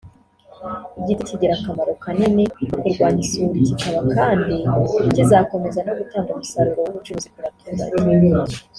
[0.99, 4.55] igiti kigira akamaro kanini mu kurwanya isuri kikaba kandi
[5.15, 8.39] kizakomeza no gutanga umusaruro w’ubucuruzi ku baturage